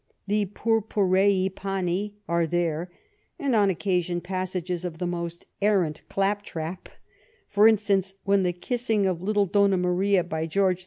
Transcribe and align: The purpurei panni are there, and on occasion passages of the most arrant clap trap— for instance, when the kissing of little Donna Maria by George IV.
The 0.25 0.45
purpurei 0.47 1.47
panni 1.53 2.15
are 2.27 2.47
there, 2.47 2.91
and 3.37 3.55
on 3.55 3.69
occasion 3.69 4.19
passages 4.19 4.83
of 4.83 4.97
the 4.97 5.05
most 5.05 5.45
arrant 5.61 6.01
clap 6.09 6.41
trap— 6.41 6.89
for 7.51 7.67
instance, 7.67 8.15
when 8.23 8.41
the 8.41 8.51
kissing 8.51 9.05
of 9.05 9.21
little 9.21 9.45
Donna 9.45 9.77
Maria 9.77 10.23
by 10.23 10.47
George 10.47 10.79
IV. 10.79 10.79